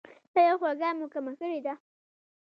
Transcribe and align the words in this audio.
ایا 0.37 0.53
خوږه 0.59 0.89
مو 0.97 1.05
کمه 1.13 1.33
کړې 1.39 1.59
ده؟ 1.65 1.73